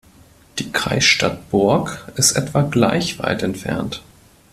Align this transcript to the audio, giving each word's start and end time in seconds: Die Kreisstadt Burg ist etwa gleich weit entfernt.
Die 0.57 0.71
Kreisstadt 0.71 1.51
Burg 1.51 2.11
ist 2.15 2.31
etwa 2.31 2.63
gleich 2.63 3.19
weit 3.19 3.43
entfernt. 3.43 4.01